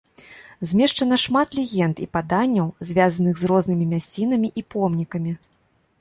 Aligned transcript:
Змешчана 0.69 1.19
шмат 1.23 1.49
легенд 1.57 1.95
і 2.07 2.09
паданняў, 2.17 2.67
звязаных 2.89 3.33
з 3.43 3.53
рознымі 3.53 3.85
мясцінамі 3.95 4.53
і 4.63 4.69
помнікамі. 4.77 5.31